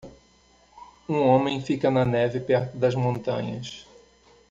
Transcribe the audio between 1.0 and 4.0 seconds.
Um homem fica na neve perto das montanhas.